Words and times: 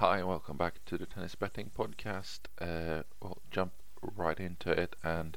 Hi, 0.00 0.18
and 0.18 0.28
welcome 0.28 0.56
back 0.56 0.74
to 0.86 0.96
the 0.96 1.06
Tennis 1.06 1.34
Betting 1.34 1.72
Podcast. 1.76 2.42
Uh, 2.60 3.02
we'll 3.20 3.38
jump 3.50 3.72
right 4.00 4.38
into 4.38 4.70
it 4.70 4.94
and 5.02 5.36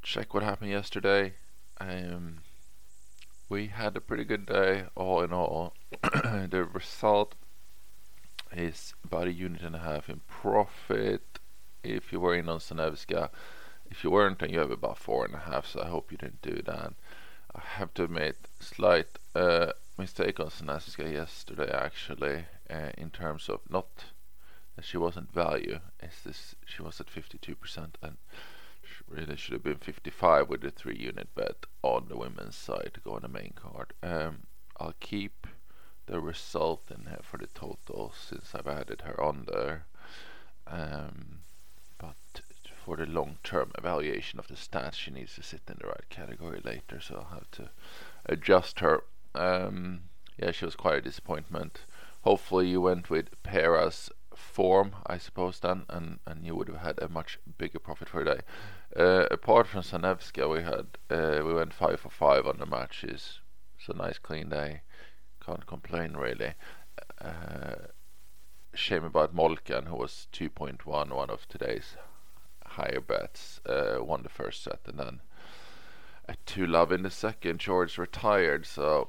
check 0.00 0.32
what 0.32 0.42
happened 0.42 0.70
yesterday. 0.70 1.34
Um, 1.78 2.38
we 3.50 3.66
had 3.66 3.94
a 3.94 4.00
pretty 4.00 4.24
good 4.24 4.46
day, 4.46 4.84
all 4.94 5.22
in 5.22 5.34
all. 5.34 5.74
the 6.02 6.66
result 6.72 7.34
is 8.56 8.94
about 9.04 9.26
a 9.26 9.32
unit 9.34 9.60
and 9.60 9.76
a 9.76 9.80
half 9.80 10.08
in 10.08 10.22
profit 10.26 11.38
if 11.84 12.10
you 12.10 12.20
were 12.20 12.34
in 12.34 12.48
on 12.48 12.58
Sanevska. 12.58 13.28
If 13.90 14.02
you 14.02 14.10
weren't, 14.10 14.38
then 14.38 14.48
you 14.48 14.60
have 14.60 14.70
about 14.70 14.96
four 14.96 15.26
and 15.26 15.34
a 15.34 15.40
half, 15.40 15.66
so 15.66 15.82
I 15.82 15.88
hope 15.88 16.10
you 16.10 16.16
didn't 16.16 16.40
do 16.40 16.62
that. 16.64 16.94
I 17.54 17.60
have 17.60 17.92
to 17.94 18.04
admit, 18.04 18.48
slight 18.60 19.18
uh, 19.34 19.72
mistake 19.98 20.40
on 20.40 20.46
Sanevska 20.46 21.12
yesterday, 21.12 21.70
actually 21.70 22.46
uh, 22.72 22.90
in 22.96 23.10
terms 23.10 23.48
of 23.48 23.60
not 23.68 24.04
that 24.76 24.84
she 24.84 24.96
wasn't 24.96 25.32
value. 25.32 25.78
It's 26.00 26.22
this 26.22 26.54
she 26.64 26.82
was 26.82 27.00
at 27.00 27.06
52% 27.06 27.56
and 28.02 28.16
really 29.08 29.36
should 29.36 29.52
have 29.52 29.62
been 29.62 29.76
55 29.76 30.48
with 30.48 30.62
the 30.62 30.70
three 30.70 30.96
unit 30.96 31.28
bet 31.34 31.66
on 31.82 32.06
the 32.08 32.16
women's 32.16 32.56
side 32.56 32.92
to 32.94 33.00
go 33.00 33.12
on 33.12 33.22
the 33.22 33.28
main 33.28 33.52
card. 33.54 33.92
Um, 34.02 34.44
I'll 34.78 34.94
keep 35.00 35.46
the 36.06 36.20
result 36.20 36.84
in 36.90 37.06
for 37.22 37.36
the 37.36 37.46
total 37.48 38.12
since 38.18 38.54
I've 38.54 38.66
added 38.66 39.02
her 39.02 39.20
on 39.22 39.46
there. 39.52 39.86
Um, 40.66 41.40
but 41.98 42.16
for 42.84 42.96
the 42.96 43.06
long 43.06 43.38
term 43.44 43.72
evaluation 43.76 44.38
of 44.38 44.48
the 44.48 44.54
stats, 44.54 44.94
she 44.94 45.10
needs 45.10 45.34
to 45.34 45.42
sit 45.42 45.60
in 45.68 45.76
the 45.80 45.86
right 45.86 46.08
category 46.08 46.60
later, 46.64 47.00
so 47.00 47.16
I'll 47.16 47.38
have 47.38 47.50
to 47.52 47.70
adjust 48.26 48.80
her. 48.80 49.04
Um, 49.34 50.04
yeah, 50.38 50.50
she 50.50 50.64
was 50.64 50.74
quite 50.74 50.98
a 50.98 51.02
disappointment 51.02 51.80
hopefully 52.22 52.68
you 52.68 52.80
went 52.80 53.10
with 53.10 53.42
Pera's 53.42 54.10
form, 54.34 54.96
I 55.06 55.18
suppose, 55.18 55.60
then, 55.60 55.84
and, 55.88 56.18
and 56.26 56.44
you 56.44 56.54
would 56.56 56.68
have 56.68 56.78
had 56.78 56.98
a 57.00 57.08
much 57.08 57.38
bigger 57.58 57.78
profit 57.78 58.08
for 58.08 58.22
a 58.22 58.24
day. 58.24 58.40
Uh, 58.96 59.26
apart 59.30 59.66
from 59.66 59.82
Sanevska, 59.82 60.50
we 60.50 60.62
had 60.62 60.98
uh, 61.10 61.44
we 61.44 61.54
went 61.54 61.72
five 61.72 62.00
for 62.00 62.10
five 62.10 62.46
on 62.46 62.58
the 62.58 62.66
matches. 62.66 63.40
It's 63.78 63.88
a 63.88 63.96
nice 63.96 64.18
clean 64.18 64.48
day. 64.48 64.82
Can't 65.44 65.66
complain 65.66 66.14
really. 66.14 66.54
Uh, 67.20 67.88
shame 68.74 69.04
about 69.04 69.34
Molcan, 69.34 69.86
who 69.86 69.96
was 69.96 70.28
2.1, 70.32 71.12
one 71.12 71.30
of 71.30 71.48
today's 71.48 71.96
higher 72.64 73.00
bets. 73.00 73.60
Uh, 73.66 73.98
won 74.00 74.22
the 74.22 74.28
first 74.28 74.62
set 74.62 74.80
and 74.86 74.98
then 74.98 75.20
at 76.28 76.44
two 76.46 76.66
love 76.66 76.92
in 76.92 77.02
the 77.02 77.10
second. 77.10 77.58
George 77.60 77.98
retired, 77.98 78.66
so 78.66 79.08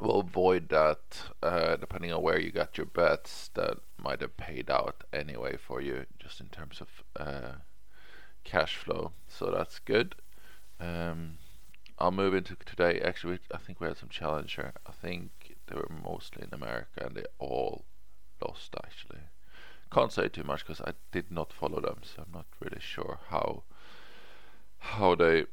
will 0.00 0.20
avoid 0.20 0.68
that 0.70 1.30
uh, 1.42 1.76
depending 1.76 2.12
on 2.12 2.22
where 2.22 2.38
you 2.38 2.50
got 2.50 2.76
your 2.76 2.86
bets 2.86 3.50
that 3.54 3.78
might 3.98 4.20
have 4.20 4.36
paid 4.36 4.70
out 4.70 5.04
anyway 5.12 5.56
for 5.56 5.80
you 5.80 6.06
just 6.18 6.40
in 6.40 6.48
terms 6.48 6.80
of 6.80 6.88
uh, 7.16 7.52
cash 8.44 8.76
flow. 8.76 9.12
So 9.28 9.50
that's 9.50 9.78
good. 9.78 10.14
Um, 10.80 11.38
I'll 11.98 12.10
move 12.10 12.34
into 12.34 12.56
today. 12.64 13.00
Actually 13.00 13.38
I 13.52 13.58
think 13.58 13.80
we 13.80 13.86
had 13.86 13.98
some 13.98 14.08
challenger 14.08 14.72
I 14.86 14.92
think 14.92 15.56
they 15.66 15.76
were 15.76 15.90
mostly 16.04 16.44
in 16.44 16.54
America 16.54 17.04
and 17.04 17.14
they 17.14 17.24
all 17.38 17.84
lost 18.44 18.74
actually. 18.82 19.20
Can't 19.92 20.12
say 20.12 20.28
too 20.28 20.44
much 20.44 20.64
because 20.64 20.80
I 20.80 20.92
did 21.12 21.30
not 21.30 21.52
follow 21.52 21.80
them 21.80 22.00
so 22.02 22.22
I'm 22.22 22.32
not 22.32 22.46
really 22.60 22.80
sure 22.80 23.18
how 23.28 23.64
how 24.78 25.14
they 25.14 25.44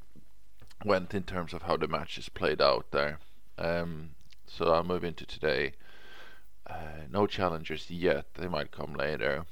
went 0.85 1.13
in 1.13 1.23
terms 1.23 1.53
of 1.53 1.63
how 1.63 1.75
the 1.75 1.87
matches 1.87 2.29
played 2.29 2.61
out 2.61 2.91
there. 2.91 3.19
Um, 3.57 4.11
so 4.47 4.71
I'll 4.71 4.83
move 4.83 5.03
into 5.03 5.25
today. 5.25 5.73
Uh, 6.65 7.05
no 7.09 7.27
challengers 7.27 7.89
yet, 7.89 8.33
they 8.35 8.47
might 8.47 8.71
come 8.71 8.93
later. 8.93 9.45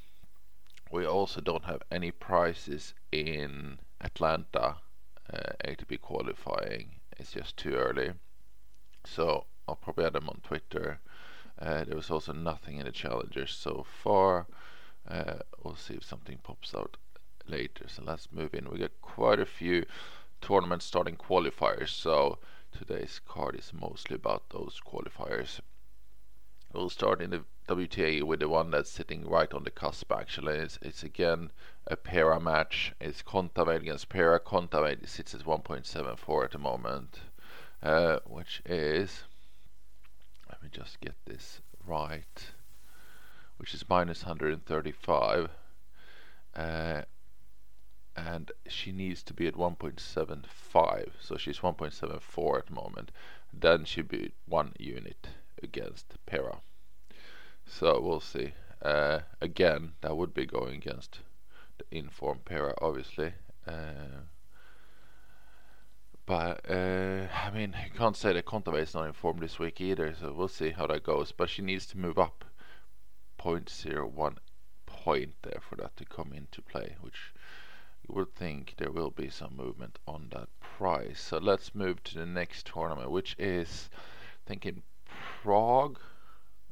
We 0.91 1.05
also 1.05 1.41
don't 1.41 1.65
have 1.65 1.81
any 1.91 2.11
prizes 2.11 2.93
in 3.11 3.79
Atlanta 4.01 4.77
uh, 5.31 5.53
ATP 5.66 6.01
qualifying. 6.01 6.91
It's 7.17 7.33
just 7.33 7.57
too 7.57 7.73
early. 7.73 8.13
So 9.06 9.45
I'll 9.67 9.75
probably 9.75 10.06
add 10.06 10.13
them 10.13 10.29
on 10.29 10.41
Twitter. 10.44 11.00
Uh, 11.59 11.85
there 11.85 11.95
was 11.95 12.12
also 12.12 12.33
nothing 12.33 12.77
in 12.77 12.85
the 12.85 12.91
challengers 12.91 13.51
so 13.51 13.85
far. 14.03 14.47
Uh, 15.07 15.35
we'll 15.63 15.75
see 15.75 15.94
if 15.95 16.03
something 16.03 16.38
pops 16.44 16.73
out 16.75 16.97
later. 17.47 17.85
So 17.88 18.03
let's 18.06 18.31
move 18.31 18.53
in. 18.53 18.69
We 18.69 18.79
got 18.79 19.01
quite 19.01 19.39
a 19.39 19.45
few 19.45 19.85
tournaments 20.45 20.85
starting 20.85 21.16
qualifiers. 21.16 21.89
So 21.89 22.38
today's 22.72 23.19
card 23.28 23.56
is 23.56 23.72
mostly 23.73 24.16
about 24.16 24.50
those 24.51 24.79
qualifiers. 24.85 25.59
We'll 26.72 26.91
start 26.91 27.19
in 27.19 27.31
the 27.31 27.45
WTA 27.67 28.22
with 28.22 28.41
the 28.41 28.47
one 28.47 28.69
that's 28.69 28.91
sitting 28.91 29.28
right 29.28 29.51
on 29.51 29.63
the 29.63 29.72
cusp 29.72 30.11
actually. 30.11 30.57
It's, 30.57 30.78
it's 30.83 31.01
again 31.01 31.50
a 31.88 31.95
para 31.95 32.39
match. 32.39 32.94
It's 33.01 33.23
Kontaveit 33.23 33.81
against 33.81 34.09
Pera. 34.09 34.39
Kontaveit 34.39 35.09
sits 35.09 35.33
at 35.33 35.45
1.74 35.45 36.44
at 36.44 36.51
the 36.51 36.59
moment, 36.59 37.22
uh, 37.81 38.19
which 38.25 38.62
is, 38.67 39.23
let 40.47 40.62
me 40.62 40.69
just 40.72 41.00
get 41.00 41.16
this 41.25 41.62
right, 41.88 42.51
which 43.57 43.73
is 43.73 43.83
minus 43.89 44.23
135. 44.23 45.50
Uh, 46.56 47.01
and 48.15 48.51
she 48.67 48.91
needs 48.91 49.21
to 49.23 49.33
be 49.33 49.47
at 49.47 49.55
1.75 49.55 51.09
so 51.19 51.37
she's 51.37 51.59
1.74 51.59 52.57
at 52.59 52.67
the 52.67 52.73
moment. 52.73 53.11
Then 53.53 53.85
she'd 53.85 54.07
be 54.07 54.31
one 54.47 54.73
unit 54.79 55.27
against 55.61 56.15
Pera. 56.25 56.59
So 57.65 57.99
we'll 57.99 58.21
see. 58.21 58.53
Uh, 58.81 59.19
again 59.41 59.93
that 60.01 60.15
would 60.15 60.33
be 60.33 60.45
going 60.45 60.75
against 60.75 61.19
the 61.77 61.97
informed 61.97 62.45
Pera 62.45 62.73
obviously. 62.81 63.33
Uh, 63.67 64.23
but 66.25 66.61
uh, 66.69 67.27
I 67.33 67.51
mean 67.53 67.75
you 67.83 67.91
can't 67.97 68.15
say 68.15 68.33
that 68.33 68.45
Kontaveit 68.45 68.83
is 68.83 68.93
not 68.93 69.07
informed 69.07 69.41
this 69.41 69.59
week 69.59 69.81
either 69.81 70.15
so 70.19 70.31
we'll 70.31 70.47
see 70.47 70.71
how 70.71 70.87
that 70.87 71.03
goes. 71.03 71.31
But 71.31 71.49
she 71.49 71.61
needs 71.61 71.85
to 71.87 71.97
move 71.97 72.17
up 72.17 72.45
0.01 73.39 74.37
point 74.85 75.33
there 75.43 75.61
for 75.61 75.75
that 75.75 75.95
to 75.97 76.05
come 76.05 76.31
into 76.33 76.61
play 76.61 76.95
which 77.01 77.33
you 78.07 78.16
would 78.16 78.35
think 78.35 78.75
there 78.77 78.91
will 78.91 79.11
be 79.11 79.29
some 79.29 79.55
movement 79.55 79.99
on 80.07 80.27
that 80.31 80.47
price. 80.59 81.19
So 81.19 81.38
let's 81.38 81.73
move 81.73 82.03
to 82.05 82.16
the 82.16 82.25
next 82.25 82.67
tournament, 82.67 83.11
which 83.11 83.35
is 83.39 83.89
thinking 84.45 84.83
Prague, 85.41 85.99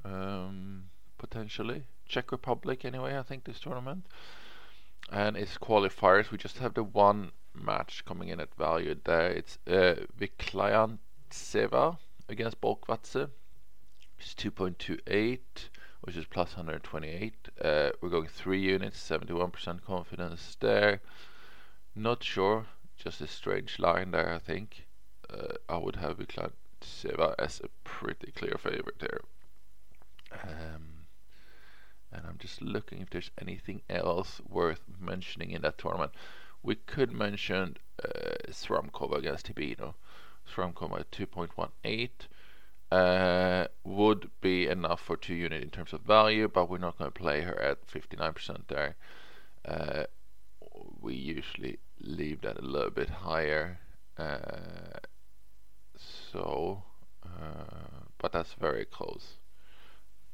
um, 0.05 0.85
potentially 1.17 1.83
Czech 2.07 2.31
Republic. 2.31 2.85
Anyway, 2.85 3.17
I 3.17 3.23
think 3.23 3.45
this 3.45 3.59
tournament, 3.59 4.05
and 5.11 5.35
it's 5.38 5.57
qualifiers. 5.57 6.31
We 6.31 6.38
just 6.38 6.59
have 6.59 6.73
the 6.73 6.83
one 6.83 7.31
match 7.53 8.03
coming 8.05 8.29
in 8.29 8.39
at 8.39 8.53
value 8.55 8.95
there. 9.03 9.31
It's 9.31 9.57
uh, 9.67 9.95
Vikliantseva 10.19 11.97
against 12.29 12.61
Bolkvadze. 12.61 13.29
It's 14.19 14.33
2.28 14.35 15.39
which 16.03 16.18
is 16.18 16.25
plus 16.25 16.58
128. 16.58 17.34
Uh, 17.64 17.91
we're 18.02 18.09
going 18.09 18.28
three 18.28 18.59
units, 18.59 19.00
71% 19.09 19.86
confidence 19.86 20.58
there. 20.59 21.00
Not 21.96 22.22
sure, 22.25 22.66
just 22.97 23.22
a 23.22 23.28
strange 23.28 23.80
line 23.80 24.12
there, 24.12 24.34
I 24.34 24.40
think. 24.40 24.86
Uh, 25.30 25.53
I 25.69 25.78
would 25.78 25.96
have 25.96 26.18
Vikland 26.18 26.52
Seva 26.81 27.36
as 27.40 27.62
a 27.64 27.69
pretty 27.86 28.34
clear 28.34 28.56
favorite 28.59 28.97
here. 29.00 29.22
Um, 30.44 31.06
and 32.12 32.25
I'm 32.28 32.38
just 32.38 32.62
looking 32.62 33.00
if 33.00 33.09
there's 33.09 33.31
anything 33.40 33.81
else 33.90 34.41
worth 34.47 34.81
mentioning 35.00 35.52
in 35.52 35.62
that 35.62 35.78
tournament. 35.78 36.12
We 36.62 36.75
could 36.75 37.14
mention 37.14 37.78
uh, 38.03 38.52
Sramkova 38.52 39.20
against 39.20 39.47
Hibino. 39.47 39.94
Sramkova 40.53 41.00
at 41.00 41.12
2.18 41.12 42.09
uh, 42.93 43.67
would 43.83 44.29
be 44.39 44.67
enough 44.67 45.01
for 45.01 45.17
two 45.17 45.33
unit 45.33 45.63
in 45.63 45.71
terms 45.71 45.93
of 45.93 46.01
value, 46.01 46.47
but 46.47 46.69
we're 46.69 46.77
not 46.77 46.95
going 46.99 47.11
to 47.11 47.19
play 47.19 47.41
her 47.41 47.59
at 47.59 47.87
59% 47.87 48.67
there. 48.67 48.95
Uh, 49.66 50.03
we 51.01 51.16
usually 51.16 51.79
leave 51.99 52.41
that 52.41 52.59
a 52.59 52.61
little 52.61 52.91
bit 52.91 53.09
higher. 53.09 53.79
Uh, 54.16 54.99
so, 56.31 56.84
uh, 57.25 58.05
but 58.19 58.31
that's 58.31 58.53
very 58.53 58.85
close. 58.85 59.37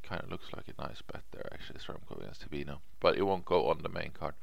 Kind 0.04 0.24
of 0.24 0.30
looks 0.30 0.48
like 0.54 0.66
a 0.68 0.82
nice 0.82 1.02
bet 1.02 1.24
there, 1.32 1.48
actually, 1.54 1.80
Sramko 1.80 2.20
against 2.20 2.50
Tabino. 2.50 2.80
But 3.00 3.18
it 3.18 3.22
won't 3.22 3.46
go 3.46 3.70
on 3.70 3.84
the 3.84 3.90
main 3.90 4.12
card. 4.12 4.34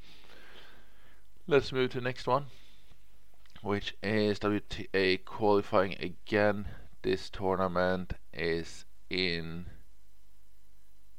Let's 1.46 1.70
move 1.70 1.90
to 1.90 1.98
the 1.98 2.04
next 2.04 2.26
one, 2.26 2.46
which 3.60 3.94
is 4.02 4.38
WTA 4.38 5.22
qualifying 5.26 5.96
again 6.00 6.64
this 7.02 7.30
tournament 7.30 8.14
is 8.32 8.84
in 9.10 9.66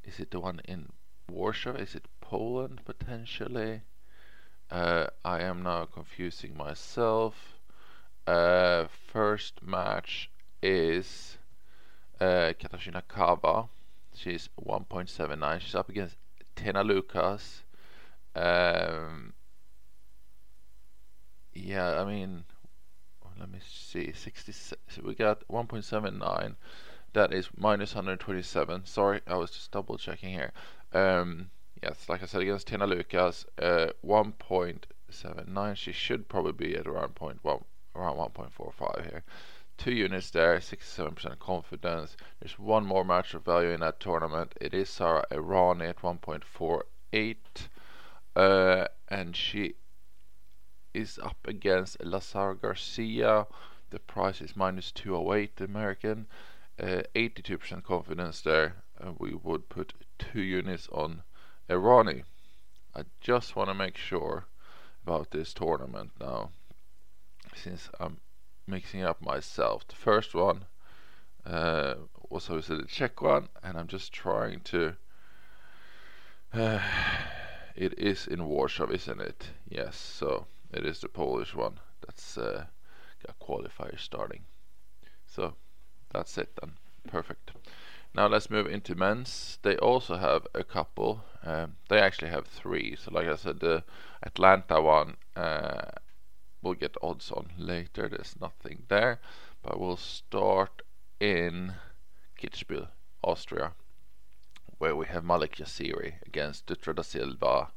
is 0.04 0.20
it 0.20 0.32
the 0.32 0.40
one 0.40 0.62
in 0.66 0.90
Warsaw? 1.30 1.74
Is 1.74 1.96
it 1.96 2.08
Poland 2.22 2.82
potentially? 2.86 3.82
Uh, 4.72 5.08
I 5.24 5.42
am 5.42 5.64
now 5.64 5.86
confusing 5.86 6.56
myself. 6.56 7.60
Uh, 8.26 8.88
first 9.12 9.62
match 9.62 10.30
is 10.62 11.38
uh, 12.20 12.54
Katarzyna 12.60 13.02
Kawa, 13.08 13.70
She's 14.18 14.50
1.79. 14.66 15.60
She's 15.60 15.76
up 15.76 15.90
against 15.90 16.18
Tena 16.56 16.84
Lukas. 16.84 17.64
Um, 18.36 19.34
yeah, 21.54 22.02
I 22.02 22.06
mean, 22.06 22.46
let 23.40 23.52
me 23.52 23.60
see. 23.68 24.12
60. 24.12 24.76
We 25.04 25.16
got 25.16 25.48
1.79. 25.48 26.56
That 27.14 27.34
is 27.34 27.50
minus 27.56 27.96
127. 27.96 28.86
Sorry, 28.86 29.22
I 29.28 29.36
was 29.36 29.52
just 29.52 29.72
double 29.72 29.98
checking 29.98 30.30
here. 30.30 30.52
Um, 30.94 31.50
yes, 31.82 32.10
like 32.10 32.24
I 32.24 32.26
said, 32.26 32.42
against 32.42 32.68
Tena 32.68 32.88
Lukas, 32.88 33.46
uh, 33.62 33.88
1.79. 34.06 35.76
She 35.76 35.92
should 35.92 36.28
probably 36.28 36.52
be 36.52 36.76
at 36.76 36.88
around 36.88 37.16
point 37.16 37.40
one, 37.44 37.64
around 37.96 38.18
1.45 38.18 39.10
here. 39.10 39.24
Two 39.78 39.92
units 39.94 40.32
there, 40.32 40.58
67% 40.58 41.40
confidence. 41.40 42.18
There's 42.40 42.58
one 42.58 42.86
more 42.86 43.06
match 43.06 43.34
of 43.34 43.46
value 43.46 43.70
in 43.70 43.82
that 43.82 44.00
tournament. 44.00 44.54
It 44.60 44.74
is 44.74 44.90
Sara 44.90 45.24
Errani 45.32 45.90
at 45.90 46.02
1.48. 46.02 47.36
Uh, 48.36 48.88
and 49.08 49.36
she 49.36 49.76
is 50.94 51.20
up 51.20 51.38
against 51.46 52.04
Lazaro 52.04 52.56
Garcia. 52.56 53.48
The 53.90 54.00
price 54.00 54.42
is 54.42 54.56
minus 54.56 54.92
208 54.92 55.62
American. 55.62 56.28
82% 56.80 57.72
uh, 57.78 57.82
confidence 57.82 58.42
there. 58.42 58.76
We 59.18 59.34
would 59.34 59.70
put 59.70 59.94
two 60.20 60.42
units 60.42 60.88
on 60.92 61.24
Errani. 61.70 62.24
I 62.96 63.04
just 63.22 63.56
want 63.56 63.70
to 63.70 63.74
make 63.74 63.98
sure 63.98 64.48
about 65.04 65.32
this 65.32 65.54
tournament 65.54 66.12
now, 66.20 66.50
since 67.56 67.90
I'm 68.00 68.18
mixing 68.68 69.04
up 69.04 69.22
myself. 69.22 69.88
The 69.88 69.96
first 69.96 70.34
one 70.36 70.66
uh, 71.46 71.96
was 72.30 72.50
obviously 72.50 72.78
the 72.78 72.88
Czech 72.88 73.22
one, 73.22 73.50
and 73.64 73.78
I'm 73.78 73.88
just 73.88 74.12
trying 74.12 74.62
to. 74.62 74.96
Uh, 76.54 76.80
it 77.76 77.98
is 77.98 78.28
in 78.28 78.46
Warsaw, 78.46 78.90
isn't 78.90 79.22
it? 79.22 79.50
Yes, 79.70 79.96
so 79.96 80.48
it 80.72 80.86
is 80.86 81.00
the 81.00 81.10
Polish 81.10 81.56
one. 81.56 81.80
That's 82.06 82.38
uh, 82.38 82.66
got 83.26 83.40
qualifiers 83.40 84.00
starting. 84.00 84.44
So 85.26 85.56
that's 86.14 86.38
it 86.38 86.52
then. 86.60 86.74
Perfect. 87.08 87.52
Now 88.14 88.28
let's 88.28 88.50
move 88.50 88.68
into 88.68 88.96
men's. 88.96 89.60
They 89.62 89.78
also 89.78 90.18
have 90.18 90.48
a 90.56 90.64
couple. 90.64 91.24
Um, 91.44 91.76
they 91.90 92.00
actually 92.00 92.30
have 92.30 92.48
three. 92.48 92.96
So 92.96 93.12
like 93.12 93.28
I 93.28 93.36
said, 93.36 93.60
the 93.60 93.84
Atlanta 94.24 94.82
one 94.82 95.18
uh, 95.36 95.92
we'll 96.62 96.74
get 96.74 96.98
odds 97.02 97.32
on 97.32 97.52
later. 97.58 98.10
There's 98.10 98.36
nothing 98.40 98.84
there. 98.90 99.20
But 99.64 99.80
we'll 99.80 99.98
start 99.98 100.82
in 101.20 101.76
Kitzbühel, 102.40 102.90
Austria, 103.24 103.74
where 104.78 104.96
we 104.96 105.06
have 105.08 105.24
Malek 105.24 105.56
Jaziri 105.56 106.16
against 106.26 106.68
Dutra 106.68 106.96
da 106.96 107.02
Silva. 107.02 107.72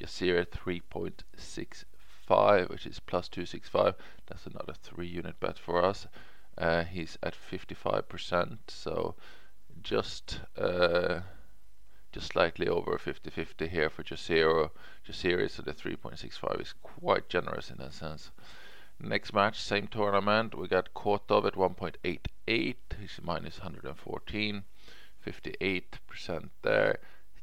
Jaziri 0.00 0.46
3.65, 0.46 1.84
which 2.28 2.86
is 2.86 3.00
plus 3.00 3.28
265. 3.28 3.94
That's 4.26 4.46
another 4.46 4.74
three 4.74 5.06
unit 5.06 5.40
bet 5.40 5.58
for 5.58 5.84
us. 5.84 6.06
Uh, 6.56 6.84
he's 6.84 7.16
at 7.22 7.34
55%, 7.34 8.58
so 8.68 9.14
just 9.82 10.40
uh, 10.56 11.20
just 12.12 12.32
slightly 12.32 12.66
over 12.66 12.98
50-50 12.98 13.68
here 13.68 13.88
for 13.88 14.02
Jasiro. 14.02 14.70
Jaziri, 15.06 15.50
so 15.50 15.62
the 15.62 15.72
3.65 15.72 16.60
is 16.60 16.74
quite 16.82 17.28
generous 17.28 17.70
in 17.70 17.76
that 17.78 17.92
sense. 17.92 18.30
Next 19.00 19.32
match, 19.32 19.60
same 19.60 19.86
tournament, 19.86 20.56
we 20.56 20.66
got 20.66 20.92
Kotov 20.94 21.46
at 21.46 21.54
1.88. 21.54 22.24
He's 22.46 23.20
minus 23.22 23.58
114, 23.60 24.64
58% 25.24 26.48
there. 26.62 26.98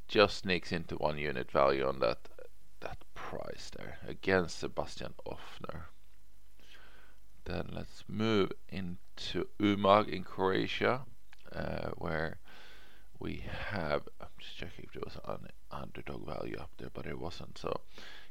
Just 0.08 0.40
sneaks 0.40 0.72
into 0.72 0.96
one 0.98 1.18
unit 1.18 1.50
value 1.50 1.88
on 1.88 2.00
that 2.02 2.28
price 3.30 3.72
there 3.75 3.98
against 4.07 4.60
Sebastian 4.60 5.13
Ofner. 5.25 5.86
Then 7.45 7.69
let's 7.72 8.04
move 8.07 8.51
into 8.69 9.48
Umag 9.60 10.10
in 10.10 10.24
Croatia, 10.24 11.06
uh, 11.51 11.89
where 11.98 12.39
we 13.19 13.44
have. 13.69 14.07
I'm 14.22 14.27
just 14.39 14.57
checking 14.57 14.86
if 14.86 14.94
there 14.94 15.01
was 15.04 15.18
an 15.25 15.48
underdog 15.72 16.25
value 16.25 16.57
up 16.60 16.69
there, 16.77 16.92
but 16.94 17.07
it 17.07 17.19
wasn't. 17.19 17.57
So, 17.57 17.81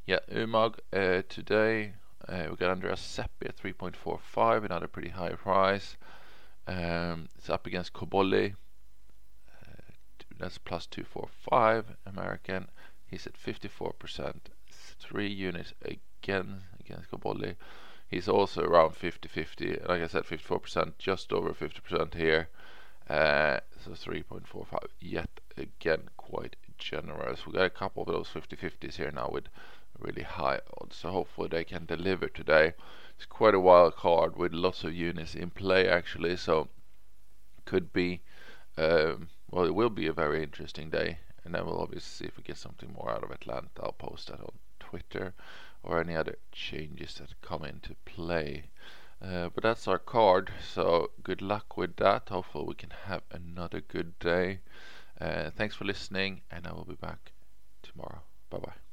yeah, 0.06 0.20
Umag 0.30 0.78
uh, 0.92 1.22
today 1.28 1.94
uh, 2.28 2.46
we 2.50 2.56
got 2.56 2.70
Andreas 2.70 3.00
Seppi 3.00 3.46
at 3.46 3.56
3.45, 3.56 4.64
another 4.64 4.88
pretty 4.88 5.10
high 5.10 5.32
price. 5.32 5.96
Um, 6.66 7.28
it's 7.36 7.50
up 7.50 7.66
against 7.66 7.92
Cobolli. 7.92 8.54
Uh, 9.62 9.92
that's 10.38 10.58
plus 10.58 10.86
245 10.86 11.96
American. 12.06 12.68
He's 13.06 13.26
at 13.26 13.34
54%, 13.34 14.34
three 14.98 15.28
units 15.28 15.72
again 15.82 16.62
against 16.80 17.10
Cobolli. 17.10 17.56
He's 18.08 18.28
also 18.28 18.62
around 18.62 18.92
50-50. 18.94 19.88
Like 19.88 20.02
I 20.02 20.06
said, 20.06 20.24
54%, 20.24 20.98
just 20.98 21.32
over 21.32 21.52
50% 21.52 22.14
here. 22.14 22.48
Uh, 23.08 23.60
so 23.82 23.90
3.45. 23.90 24.78
Yet 25.00 25.40
again, 25.56 26.08
quite 26.16 26.56
generous. 26.78 27.46
We 27.46 27.52
got 27.52 27.64
a 27.64 27.70
couple 27.70 28.02
of 28.02 28.08
those 28.08 28.28
50-50s 28.28 28.96
here 28.96 29.10
now 29.10 29.30
with 29.32 29.48
really 29.98 30.22
high 30.22 30.60
odds. 30.80 30.96
So 30.96 31.10
hopefully 31.10 31.48
they 31.48 31.64
can 31.64 31.86
deliver 31.86 32.28
today. 32.28 32.74
It's 33.16 33.26
quite 33.26 33.54
a 33.54 33.60
wild 33.60 33.96
card 33.96 34.36
with 34.36 34.52
lots 34.52 34.84
of 34.84 34.94
units 34.94 35.34
in 35.34 35.50
play 35.50 35.88
actually. 35.88 36.36
So 36.36 36.68
could 37.64 37.92
be, 37.92 38.22
um, 38.76 39.28
well, 39.50 39.64
it 39.64 39.74
will 39.74 39.90
be 39.90 40.06
a 40.06 40.12
very 40.12 40.42
interesting 40.42 40.90
day. 40.90 41.18
And 41.44 41.54
then 41.54 41.66
we'll 41.66 41.80
obviously 41.80 42.26
see 42.26 42.28
if 42.28 42.36
we 42.36 42.42
get 42.42 42.56
something 42.56 42.92
more 42.92 43.10
out 43.10 43.24
of 43.24 43.30
Atlanta. 43.30 43.68
I'll 43.80 43.92
post 43.92 44.28
that 44.28 44.40
on 44.40 44.52
Twitter 44.88 45.34
or 45.82 46.00
any 46.00 46.16
other 46.16 46.36
changes 46.52 47.14
that 47.14 47.40
come 47.42 47.64
into 47.64 47.94
play. 48.04 48.64
Uh, 49.22 49.48
but 49.54 49.62
that's 49.62 49.88
our 49.88 49.98
card, 49.98 50.50
so 50.74 51.10
good 51.22 51.40
luck 51.40 51.76
with 51.76 51.96
that. 51.96 52.28
Hopefully, 52.28 52.64
we 52.68 52.74
can 52.74 52.92
have 53.06 53.22
another 53.30 53.80
good 53.80 54.18
day. 54.18 54.60
Uh, 55.20 55.50
thanks 55.50 55.74
for 55.74 55.84
listening, 55.84 56.42
and 56.50 56.66
I 56.66 56.72
will 56.72 56.84
be 56.84 56.94
back 56.94 57.32
tomorrow. 57.82 58.22
Bye 58.50 58.58
bye. 58.58 58.83